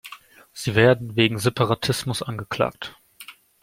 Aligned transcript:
Sie 0.51 0.73
werden 0.73 1.15
wegen 1.15 1.37
Separatismus 1.37 2.23
angeklagt. 2.23 2.97